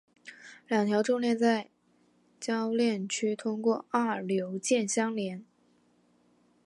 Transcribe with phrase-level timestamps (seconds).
[0.67, 1.69] 两条重链在
[2.39, 5.45] 铰链区通过二硫键相连。